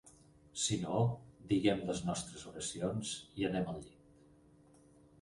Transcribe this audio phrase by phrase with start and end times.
[0.61, 1.01] Si no,
[1.53, 3.15] diguem les nostres oracions
[3.45, 4.13] i anem al llit.